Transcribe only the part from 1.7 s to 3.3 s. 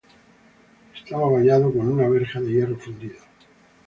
con una verja de hierro fundido.